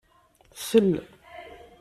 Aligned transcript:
Sel... 0.65 0.89